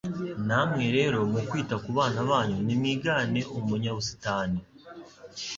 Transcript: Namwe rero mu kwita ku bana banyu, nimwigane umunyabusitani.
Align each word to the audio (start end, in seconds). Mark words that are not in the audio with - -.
Namwe 0.47 0.85
rero 0.97 1.17
mu 1.31 1.41
kwita 1.49 1.75
ku 1.83 1.89
bana 1.97 2.19
banyu, 2.29 2.57
nimwigane 2.65 3.41
umunyabusitani. 3.59 4.59